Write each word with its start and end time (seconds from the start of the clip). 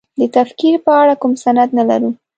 د 0.19 0.21
تکفیر 0.35 0.75
په 0.85 0.91
اړه 1.01 1.13
کوم 1.21 1.33
سند 1.43 1.69
نه 1.77 1.83
لرو. 1.89 2.09